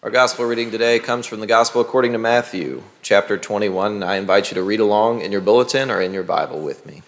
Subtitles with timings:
[0.00, 4.04] Our gospel reading today comes from the gospel according to Matthew, chapter 21.
[4.04, 7.02] I invite you to read along in your bulletin or in your Bible with me.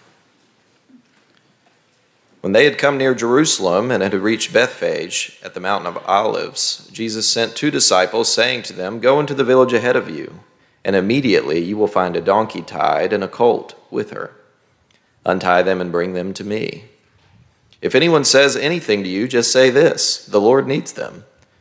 [2.41, 6.89] When they had come near Jerusalem and had reached Bethphage at the mountain of Olives,
[6.91, 10.41] Jesus sent two disciples, saying to them, Go into the village ahead of you,
[10.83, 14.35] and immediately you will find a donkey tied and a colt with her.
[15.25, 16.83] Untie them and bring them to me.
[17.81, 21.23] If anyone says anything to you, just say this The Lord needs them,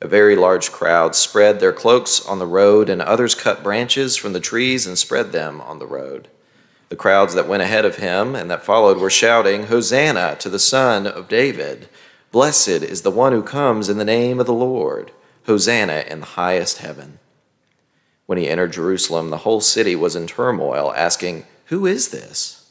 [0.00, 4.32] A very large crowd spread their cloaks on the road, and others cut branches from
[4.32, 6.28] the trees and spread them on the road.
[6.88, 10.58] The crowds that went ahead of him and that followed were shouting, Hosanna to the
[10.58, 11.88] Son of David!
[12.30, 15.10] Blessed is the one who comes in the name of the Lord!
[15.46, 17.18] Hosanna in the highest heaven.
[18.26, 22.70] When he entered Jerusalem, the whole city was in turmoil, asking, Who is this?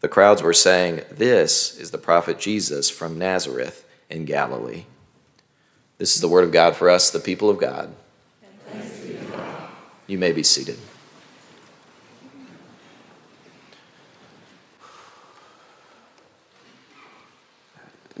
[0.00, 4.84] The crowds were saying, This is the prophet Jesus from Nazareth in Galilee.
[6.02, 7.94] This is the word of God for us, the people of God.
[10.08, 10.76] You may be seated.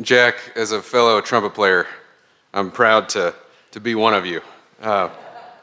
[0.00, 1.88] Jack, as a fellow trumpet player,
[2.54, 3.34] I'm proud to
[3.72, 4.42] to be one of you.
[4.80, 5.08] Uh,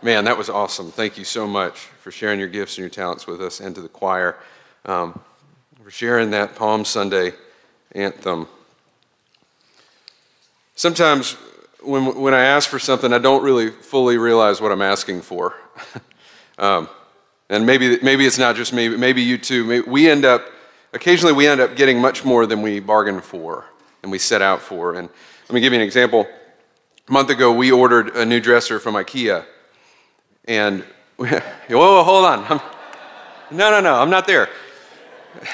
[0.01, 0.91] man, that was awesome.
[0.91, 3.81] Thank you so much for sharing your gifts and your talents with us and to
[3.81, 4.35] the choir,
[4.83, 5.17] um,
[5.81, 7.31] for sharing that Palm Sunday
[7.93, 8.45] anthem.
[10.75, 11.37] Sometimes
[11.81, 15.55] when, when I ask for something, I don't really fully realize what I'm asking for.
[16.57, 16.89] um,
[17.49, 19.63] and maybe, maybe it's not just me, but maybe you too.
[19.63, 20.45] Maybe we end up,
[20.93, 23.65] occasionally we end up getting much more than we bargained for
[24.03, 24.95] and we set out for.
[24.95, 25.09] And
[25.47, 26.27] let me give you an example.
[27.07, 29.45] A month ago, we ordered a new dresser from IKEA.
[30.45, 30.83] And,
[31.17, 31.39] whoa,
[31.69, 32.45] whoa, hold on.
[32.49, 32.61] I'm,
[33.51, 34.49] no, no, no, I'm not there.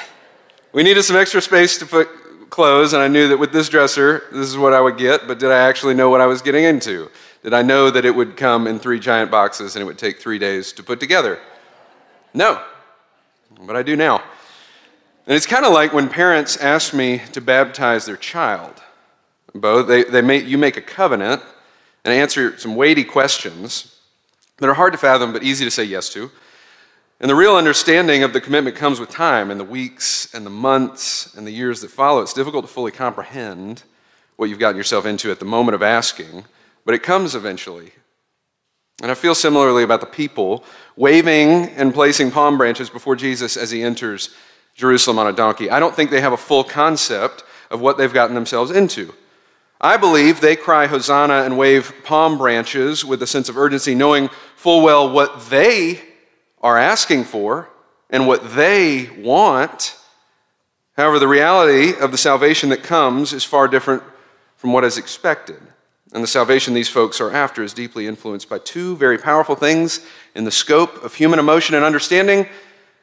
[0.74, 2.10] We needed some extra space to put
[2.50, 5.40] clothes, and I knew that with this dresser, this is what I would get, but
[5.40, 7.10] did I actually know what I was getting into?
[7.44, 10.20] Did I know that it would come in three giant boxes and it would take
[10.20, 11.40] three days to put together?
[12.34, 12.62] No,
[13.66, 14.18] but I do now.
[15.28, 18.82] And it's kind of like when parents ask me to baptize their child.
[19.54, 19.82] Bo.
[19.82, 21.42] They, they make, you make a covenant
[22.04, 24.00] and answer some weighty questions
[24.58, 26.30] that are hard to fathom but easy to say yes to.
[27.20, 30.50] And the real understanding of the commitment comes with time and the weeks and the
[30.50, 32.22] months and the years that follow.
[32.22, 33.84] It's difficult to fully comprehend
[34.36, 36.44] what you've gotten yourself into at the moment of asking,
[36.84, 37.94] but it comes eventually.
[39.02, 40.64] And I feel similarly about the people
[40.98, 44.30] waving and placing palm branches before Jesus as he enters
[44.74, 45.70] Jerusalem on a donkey.
[45.70, 49.14] I don't think they have a full concept of what they've gotten themselves into.
[49.80, 54.30] I believe they cry Hosanna and wave palm branches with a sense of urgency, knowing
[54.56, 56.02] full well what they
[56.66, 57.70] are asking for
[58.10, 59.96] and what they want.
[60.98, 64.02] However, the reality of the salvation that comes is far different
[64.58, 65.62] from what is expected.
[66.12, 70.04] And the salvation these folks are after is deeply influenced by two very powerful things
[70.34, 72.48] in the scope of human emotion and understanding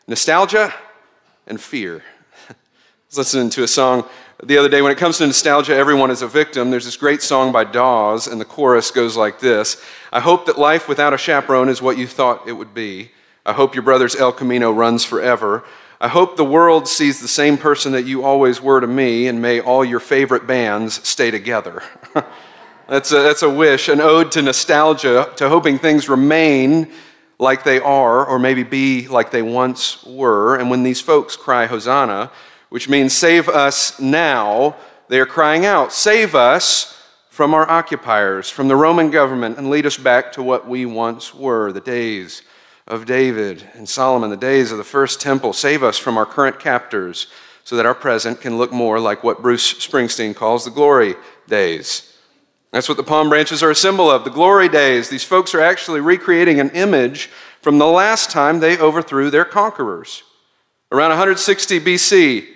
[0.09, 0.75] nostalgia
[1.47, 2.03] and fear.
[2.51, 2.55] I
[3.11, 4.09] was listening to a song
[4.43, 4.83] the other day.
[4.83, 6.73] When it comes to nostalgia, everyone is a victim.
[6.73, 9.81] There's this great song by Dawes, and the chorus goes like this
[10.11, 13.13] I hope that life without a chaperone is what you thought it would be.
[13.45, 15.65] I hope your brother's El Camino runs forever.
[16.01, 19.43] I hope the world sees the same person that you always were to me, and
[19.43, 21.83] may all your favorite bands stay together.
[22.89, 26.93] that's, a, that's a wish, an ode to nostalgia, to hoping things remain
[27.39, 30.57] like they are, or maybe be like they once were.
[30.57, 32.31] And when these folks cry Hosanna,
[32.73, 34.77] which means save us now.
[35.09, 36.99] They are crying out, Save us
[37.29, 41.35] from our occupiers, from the Roman government, and lead us back to what we once
[41.35, 42.41] were the days
[42.87, 45.53] of David and Solomon, the days of the first temple.
[45.53, 47.27] Save us from our current captors
[47.65, 51.15] so that our present can look more like what Bruce Springsteen calls the glory
[51.49, 52.17] days.
[52.73, 55.09] That's what the palm branches are a symbol of the glory days.
[55.09, 57.27] These folks are actually recreating an image
[57.61, 60.23] from the last time they overthrew their conquerors.
[60.91, 62.49] Around 160 BC,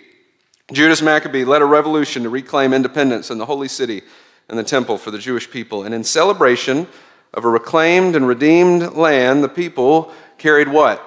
[0.72, 4.02] Judas Maccabee led a revolution to reclaim independence in the holy city
[4.48, 5.84] and the temple for the Jewish people.
[5.84, 6.88] And in celebration
[7.36, 11.02] of a reclaimed and redeemed land, the people carried what?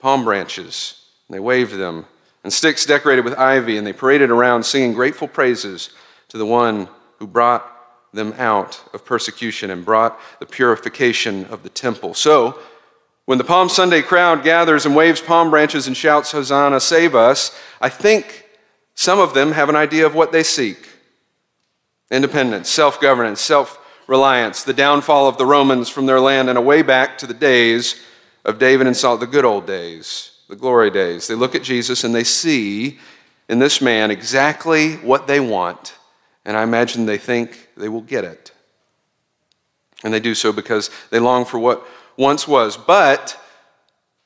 [0.00, 1.00] Palm branches.
[1.28, 2.04] And they waved them,
[2.42, 5.90] and sticks decorated with ivy, and they paraded around singing grateful praises
[6.28, 6.88] to the one
[7.18, 7.70] who brought
[8.12, 12.12] them out of persecution and brought the purification of the temple.
[12.14, 12.58] So,
[13.26, 17.58] When the Palm Sunday crowd gathers and waves palm branches and shouts, Hosanna, save us,
[17.80, 18.46] I think
[18.94, 20.88] some of them have an idea of what they seek
[22.10, 26.62] independence, self governance, self reliance, the downfall of the Romans from their land, and a
[26.62, 28.00] way back to the days
[28.44, 31.26] of David and Saul, the good old days, the glory days.
[31.26, 32.98] They look at Jesus and they see
[33.48, 35.94] in this man exactly what they want,
[36.44, 38.52] and I imagine they think they will get it.
[40.02, 41.86] And they do so because they long for what
[42.16, 42.76] once was.
[42.76, 43.40] But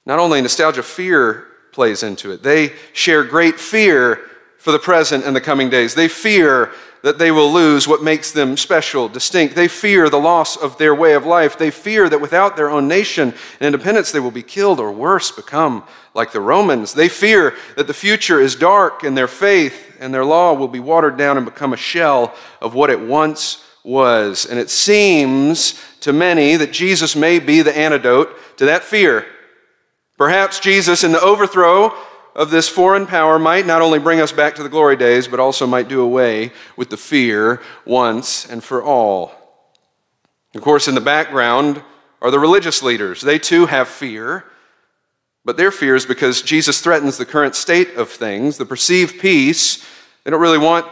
[0.05, 2.43] not only nostalgia, fear plays into it.
[2.43, 4.29] They share great fear
[4.59, 5.95] for the present and the coming days.
[5.95, 6.73] They fear
[7.03, 9.55] that they will lose what makes them special, distinct.
[9.55, 11.57] They fear the loss of their way of life.
[11.57, 15.31] They fear that without their own nation and independence, they will be killed or worse,
[15.31, 15.85] become
[16.15, 16.95] like the Romans.
[16.95, 20.81] They fear that the future is dark and their faith and their law will be
[20.81, 24.45] watered down and become a shell of what it once was.
[24.45, 29.27] And it seems to many that Jesus may be the antidote to that fear.
[30.17, 31.95] Perhaps Jesus, in the overthrow
[32.39, 35.41] of this foreign power, might not only bring us back to the glory days, but
[35.41, 39.33] also might do away with the fear once and for all.
[40.55, 41.83] Of course, in the background
[42.23, 43.23] are the religious leaders.
[43.23, 44.45] They too have fear,
[45.45, 49.85] but their fear is because Jesus threatens the current state of things, the perceived peace.
[50.23, 50.87] They don't really want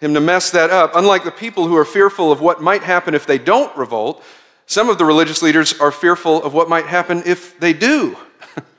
[0.00, 0.96] him to mess that up.
[0.96, 4.20] Unlike the people who are fearful of what might happen if they don't revolt,
[4.66, 8.16] some of the religious leaders are fearful of what might happen if they do.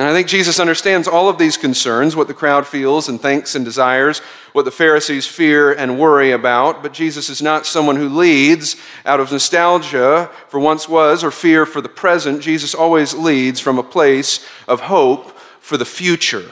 [0.00, 3.54] and I think Jesus understands all of these concerns, what the crowd feels and thinks
[3.54, 4.20] and desires,
[4.54, 6.82] what the Pharisees fear and worry about.
[6.82, 11.66] But Jesus is not someone who leads out of nostalgia for once was or fear
[11.66, 12.40] for the present.
[12.40, 16.50] Jesus always leads from a place of hope for the future.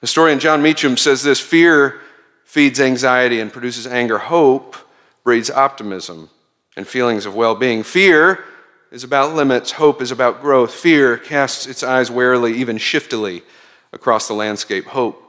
[0.00, 2.02] Historian Jon Meacham says this fear
[2.44, 4.18] feeds anxiety and produces anger.
[4.18, 4.76] Hope
[5.24, 6.30] breeds optimism
[6.76, 7.82] and feelings of well being.
[7.82, 8.44] Fear
[8.90, 10.72] is about limits, hope is about growth.
[10.72, 13.42] Fear casts its eyes warily, even shiftily,
[13.92, 14.86] across the landscape.
[14.86, 15.22] Hope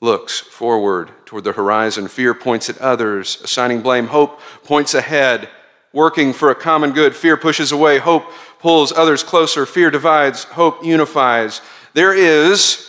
[0.00, 2.08] looks forward toward the horizon.
[2.08, 4.08] Fear points at others, assigning blame.
[4.08, 5.48] Hope points ahead,
[5.92, 7.16] working for a common good.
[7.16, 7.98] Fear pushes away.
[7.98, 9.66] Hope pulls others closer.
[9.66, 10.44] Fear divides.
[10.44, 11.60] Hope unifies.
[11.94, 12.88] There is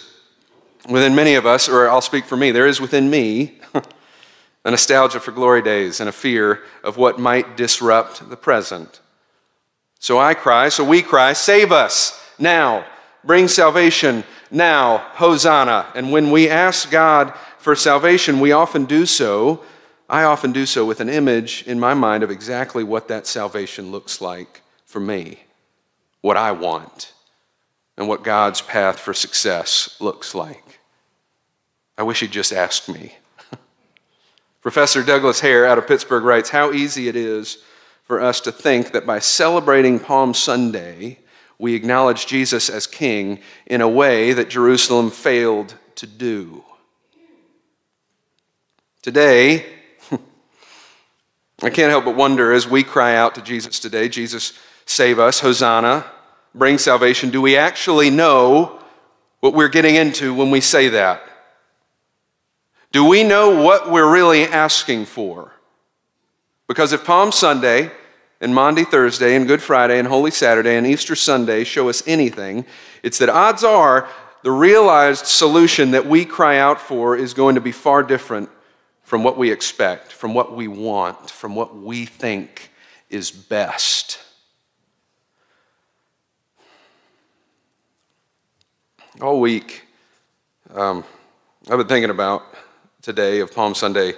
[0.87, 3.59] within many of us, or I'll speak for me, there is within me
[4.65, 8.99] a nostalgia for glory days and a fear of what might disrupt the present.
[9.99, 12.85] So I cry, so we cry, save us now.
[13.23, 14.99] Bring salvation now.
[15.13, 15.87] Hosanna.
[15.93, 19.61] And when we ask God for salvation, we often do so.
[20.09, 23.91] I often do so with an image in my mind of exactly what that salvation
[23.91, 25.41] looks like for me,
[26.21, 27.13] what I want,
[27.97, 30.79] and what God's path for success looks like.
[31.97, 33.17] I wish he'd just asked me.
[34.61, 37.57] Professor Douglas Hare out of Pittsburgh writes How easy it is
[38.09, 41.19] for us to think that by celebrating Palm Sunday,
[41.59, 46.63] we acknowledge Jesus as King in a way that Jerusalem failed to do.
[49.03, 49.63] Today,
[51.61, 54.53] I can't help but wonder as we cry out to Jesus today, Jesus,
[54.87, 56.03] save us, Hosanna,
[56.55, 58.81] bring salvation, do we actually know
[59.39, 61.21] what we're getting into when we say that?
[62.91, 65.53] Do we know what we're really asking for?
[66.69, 67.89] Because if Palm Sunday
[68.39, 72.63] and Maundy Thursday and Good Friday and Holy Saturday and Easter Sunday show us anything,
[73.01, 74.07] it's that odds are
[74.43, 78.49] the realized solution that we cry out for is going to be far different
[79.01, 82.69] from what we expect, from what we want, from what we think
[83.09, 84.19] is best.
[89.19, 89.87] All week,
[90.75, 91.03] um,
[91.67, 92.43] I've been thinking about
[93.01, 94.13] today of Palm Sunday,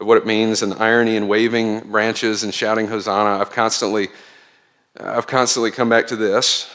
[0.00, 4.08] of what it means and the irony in waving branches and shouting Hosanna, I've constantly,
[4.98, 6.68] I've constantly come back to this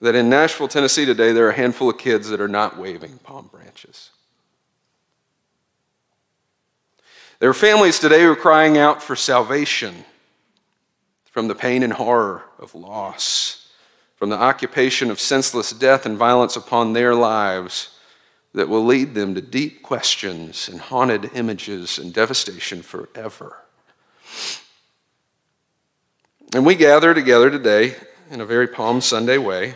[0.00, 3.18] that in Nashville, Tennessee today, there are a handful of kids that are not waving
[3.18, 4.10] palm branches.
[7.40, 10.04] There are families today who are crying out for salvation
[11.24, 13.70] from the pain and horror of loss,
[14.16, 17.97] from the occupation of senseless death and violence upon their lives
[18.54, 23.64] that will lead them to deep questions and haunted images and devastation forever.
[26.54, 27.96] And we gather together today
[28.30, 29.74] in a very Palm Sunday way.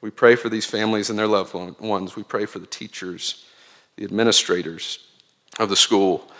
[0.00, 2.16] We pray for these families and their loved ones.
[2.16, 3.46] We pray for the teachers,
[3.96, 5.06] the administrators
[5.58, 6.30] of the school.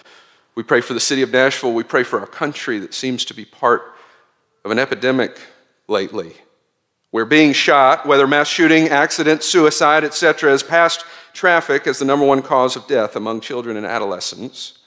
[0.55, 1.73] We pray for the city of Nashville.
[1.73, 3.95] We pray for our country that seems to be part
[4.65, 5.41] of an epidemic
[5.89, 6.35] lately,
[7.11, 12.25] where being shot, whether mass shooting, accident, suicide, etc., has passed traffic as the number
[12.25, 14.79] one cause of death among children and adolescents.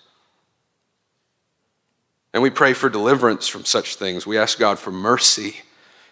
[2.33, 4.25] And we pray for deliverance from such things.
[4.25, 5.57] We ask God for mercy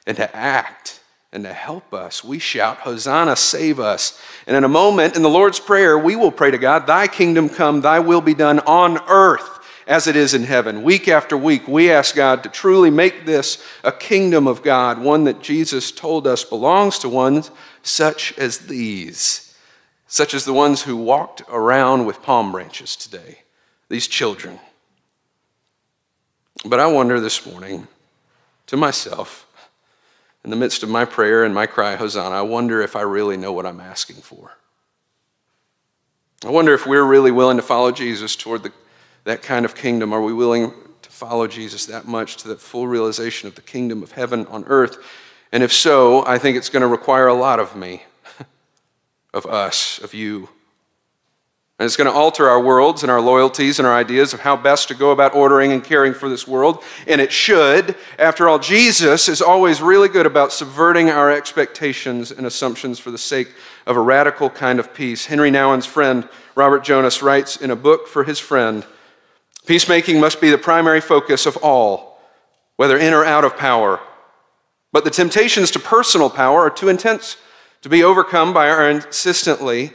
[0.05, 0.99] and to act
[1.33, 2.23] and to help us.
[2.23, 4.21] We shout, Hosanna, save us.
[4.45, 7.49] And in a moment, in the Lord's Prayer, we will pray to God, Thy kingdom
[7.49, 9.60] come, Thy will be done on earth
[9.91, 10.83] as it is in heaven.
[10.83, 15.25] Week after week, we ask God to truly make this a kingdom of God, one
[15.25, 17.51] that Jesus told us belongs to ones
[17.83, 19.53] such as these,
[20.07, 23.39] such as the ones who walked around with palm branches today,
[23.89, 24.61] these children.
[26.63, 27.89] But I wonder this morning
[28.67, 29.45] to myself,
[30.45, 33.35] in the midst of my prayer and my cry, Hosanna, I wonder if I really
[33.35, 34.51] know what I'm asking for.
[36.45, 38.71] I wonder if we're really willing to follow Jesus toward the,
[39.23, 40.13] that kind of kingdom.
[40.13, 44.03] Are we willing to follow Jesus that much to the full realization of the kingdom
[44.03, 44.97] of heaven on earth?
[45.51, 48.03] And if so, I think it's going to require a lot of me,
[49.33, 50.49] of us, of you.
[51.77, 54.55] And it's going to alter our worlds and our loyalties and our ideas of how
[54.55, 56.83] best to go about ordering and caring for this world.
[57.07, 57.95] And it should.
[58.19, 63.17] After all, Jesus is always really good about subverting our expectations and assumptions for the
[63.17, 63.51] sake
[63.87, 65.25] of a radical kind of peace.
[65.25, 68.85] Henri Nouwen's friend, Robert Jonas, writes in a book for his friend
[69.65, 72.19] Peacemaking must be the primary focus of all,
[72.77, 73.99] whether in or out of power.
[74.91, 77.37] But the temptations to personal power are too intense
[77.81, 79.93] to be overcome by our insistently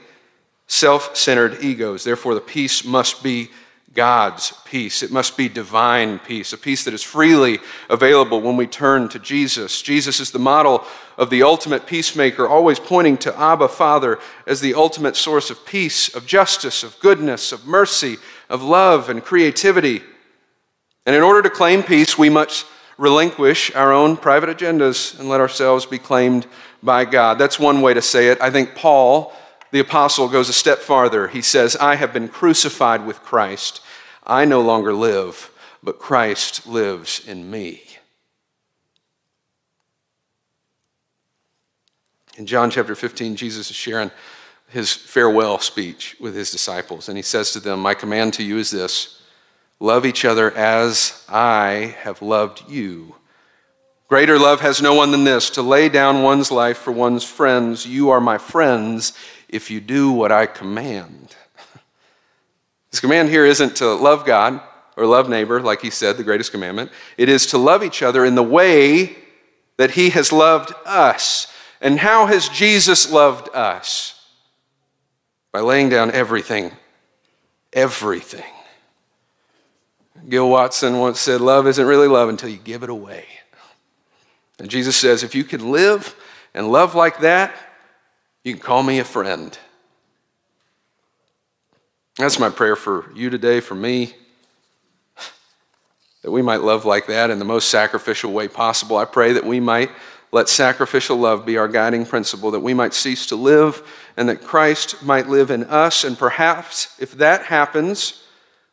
[0.66, 2.04] self centered egos.
[2.04, 3.50] Therefore, the peace must be
[3.96, 5.02] God's peace.
[5.02, 7.58] It must be divine peace, a peace that is freely
[7.90, 9.82] available when we turn to Jesus.
[9.82, 10.84] Jesus is the model
[11.16, 16.14] of the ultimate peacemaker, always pointing to Abba, Father, as the ultimate source of peace,
[16.14, 18.18] of justice, of goodness, of mercy,
[18.50, 20.02] of love, and creativity.
[21.06, 22.66] And in order to claim peace, we must
[22.98, 26.46] relinquish our own private agendas and let ourselves be claimed
[26.82, 27.38] by God.
[27.38, 28.40] That's one way to say it.
[28.40, 29.34] I think Paul
[29.72, 31.28] the apostle goes a step farther.
[31.28, 33.80] He says, I have been crucified with Christ.
[34.26, 35.50] I no longer live,
[35.82, 37.82] but Christ lives in me.
[42.36, 44.10] In John chapter 15, Jesus is sharing
[44.68, 48.58] his farewell speech with his disciples, and he says to them, My command to you
[48.58, 49.22] is this
[49.78, 53.14] love each other as I have loved you.
[54.08, 57.86] Greater love has no one than this to lay down one's life for one's friends.
[57.86, 59.12] You are my friends
[59.48, 61.34] if you do what I command.
[62.96, 64.58] His command here isn't to love God
[64.96, 66.90] or love neighbor, like he said, the greatest commandment.
[67.18, 69.18] It is to love each other in the way
[69.76, 71.52] that he has loved us.
[71.82, 74.18] And how has Jesus loved us?
[75.52, 76.72] By laying down everything.
[77.74, 78.50] Everything.
[80.26, 83.26] Gil Watson once said, Love isn't really love until you give it away.
[84.58, 86.16] And Jesus says, if you can live
[86.54, 87.54] and love like that,
[88.42, 89.58] you can call me a friend.
[92.18, 94.14] That's my prayer for you today, for me,
[96.22, 98.96] that we might love like that in the most sacrificial way possible.
[98.96, 99.90] I pray that we might
[100.32, 103.82] let sacrificial love be our guiding principle, that we might cease to live
[104.16, 106.04] and that Christ might live in us.
[106.04, 108.22] And perhaps if that happens,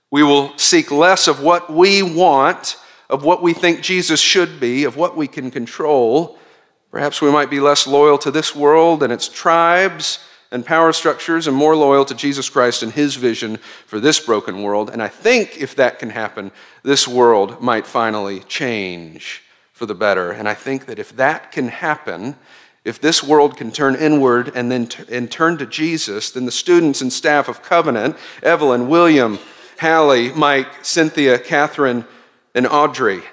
[0.09, 2.77] we will seek less of what we want,
[3.09, 6.39] of what we think Jesus should be, of what we can control,
[6.93, 10.19] Perhaps we might be less loyal to this world and its tribes
[10.53, 13.57] and power structures and more loyal to Jesus Christ and his vision
[13.88, 14.89] for this broken world.
[14.91, 16.51] And I think if that can happen,
[16.83, 19.41] this world might finally change
[19.74, 20.31] for the better.
[20.31, 22.36] And I think that if that can happen,
[22.86, 26.51] if this world can turn inward and then t- and turn to Jesus, then the
[26.51, 29.39] students and staff of Covenant, Evelyn, William,
[29.79, 32.05] Hallie, Mike, Cynthia, Katherine,
[32.53, 33.24] and Audrey,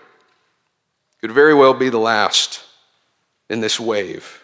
[1.20, 2.64] could very well be the last
[3.50, 4.39] in this wave.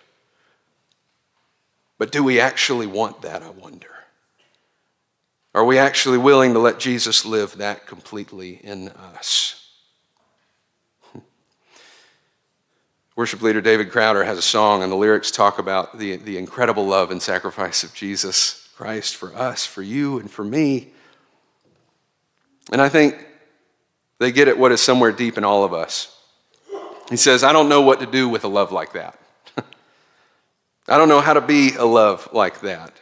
[1.98, 3.88] But do we actually want that, I wonder?
[5.54, 9.70] Are we actually willing to let Jesus live that completely in us?
[13.16, 16.86] Worship leader David Crowder has a song, and the lyrics talk about the, the incredible
[16.86, 20.88] love and sacrifice of Jesus Christ for us, for you, and for me.
[22.70, 23.26] And I think
[24.18, 26.14] they get at what is somewhere deep in all of us.
[27.08, 29.18] He says, I don't know what to do with a love like that.
[30.88, 32.92] I don't know how to be a love like that.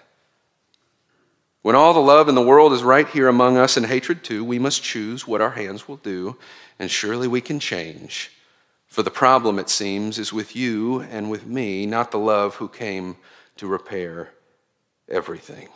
[1.60, 4.44] When all the love in the world is right here among us and hatred too,
[4.44, 6.36] we must choose what our hands will do,
[6.78, 8.30] and surely we can change.
[8.86, 12.68] For the problem, it seems, is with you and with me, not the love who
[12.68, 13.16] came
[13.56, 14.30] to repair
[15.08, 15.68] everything.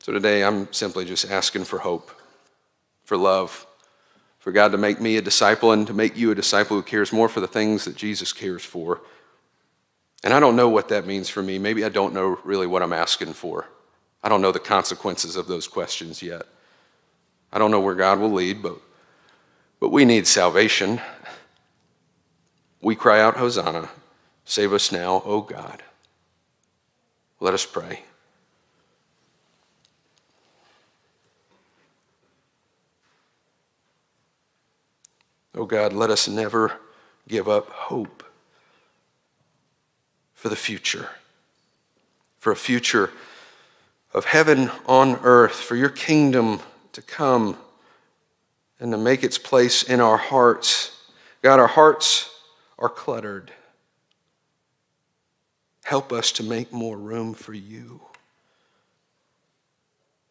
[0.00, 2.10] So today, I'm simply just asking for hope,
[3.04, 3.66] for love
[4.42, 7.12] for God to make me a disciple and to make you a disciple who cares
[7.12, 9.00] more for the things that Jesus cares for.
[10.24, 11.60] And I don't know what that means for me.
[11.60, 13.68] Maybe I don't know really what I'm asking for.
[14.20, 16.42] I don't know the consequences of those questions yet.
[17.52, 18.78] I don't know where God will lead, but
[19.78, 21.00] but we need salvation.
[22.80, 23.90] We cry out, Hosanna.
[24.44, 25.84] Save us now, O God.
[27.38, 28.02] Let us pray.
[35.54, 36.72] Oh God, let us never
[37.28, 38.22] give up hope
[40.34, 41.08] for the future,
[42.38, 43.10] for a future
[44.14, 46.60] of heaven on earth, for your kingdom
[46.92, 47.56] to come
[48.80, 51.04] and to make its place in our hearts.
[51.42, 52.30] God, our hearts
[52.78, 53.52] are cluttered.
[55.84, 58.00] Help us to make more room for you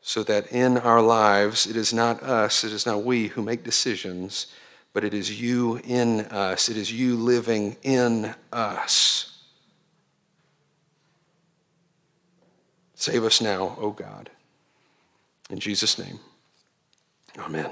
[0.01, 3.63] so that in our lives it is not us, it is not we who make
[3.63, 4.47] decisions
[4.93, 6.69] but it is you in us.
[6.69, 9.27] It is you living in us.
[12.95, 14.29] Save us now, O God.
[15.49, 16.19] In Jesus' name,
[17.37, 17.69] amen.